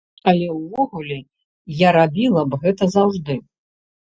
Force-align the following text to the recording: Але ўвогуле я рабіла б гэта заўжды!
Але 0.29 0.45
ўвогуле 0.59 1.17
я 1.87 1.91
рабіла 1.99 2.41
б 2.55 2.61
гэта 2.65 2.83
заўжды! 2.99 3.37